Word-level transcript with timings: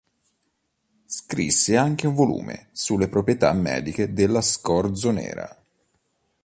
Scrisse 1.05 1.77
anche 1.77 2.07
un 2.07 2.15
volume 2.15 2.69
sulle 2.71 3.07
proprietà 3.07 3.53
mediche 3.53 4.13
della 4.13 4.41
scorzonera. 4.41 5.55